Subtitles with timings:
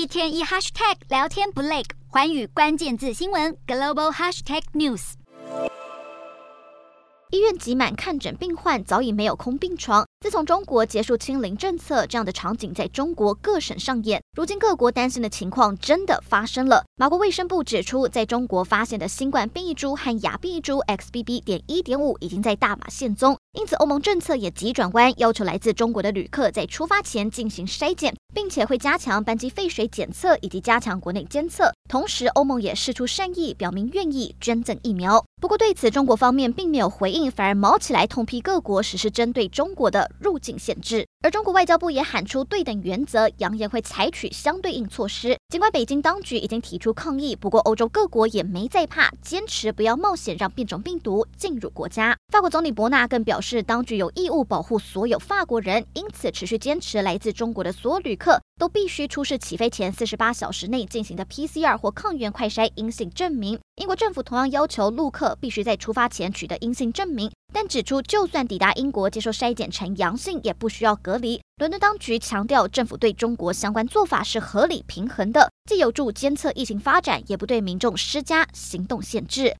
[0.00, 5.12] 一天一 hashtag 聊天不累，寰宇关键字新闻 global hashtag news。
[7.30, 10.06] 医院挤满看诊病患，早已没有空病床。
[10.22, 14.20] 自从中国结束清零政策，这样的场景在中国各省上演。
[14.34, 16.82] 如今各国担心的情况真的发生了。
[16.96, 21.44] 马国卫生部指出，在中国发现的新冠变异株和亚变异株 XBB.
[21.44, 31.72] 点一点五已经在大马现踪，因此欧盟政策也急转弯，要求来自中国的旅客在出发前进行筛检，并且会加强班机废水检测以及加强国内监测。
[31.88, 35.24] 同时，欧盟也释出善意，表明愿意捐赠疫苗。
[35.40, 41.06] 不过对此，中国方面并没有回应，反而毛起来痛批各国实施针对中国的入境限制。
[41.22, 45.36] 而中国外交部也喊出对等原则，扬言会采取相对应措施。
[45.48, 52.16] 尽管北京当局已经提出抗议，不过欧洲各国也没在怕，坚持不要冒险让变种病毒进入国家。
[52.32, 63.58] 法国总理伯纳更表示，当局有义务保护所有法国人，因此持续坚持来自中国的所有旅客都必须出示起飞前四十八小时内进行的 PCR 或抗原快筛阴性证明。
[63.76, 71.40] 英国政府同样要求陆客必须在出发前取得阴性证明，但指出就算抵达英国接受筛检呈阳性，也不需要隔离。
[71.56, 79.56] 伦敦当局强调，政府对中国相关做法是合理平衡的，既有助监测疫情发展，也不对民众施加行动限制。